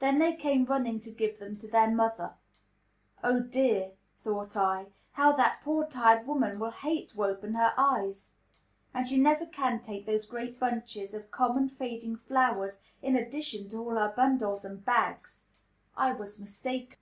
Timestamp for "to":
0.98-1.12, 1.58-1.68, 7.10-7.24, 13.68-13.76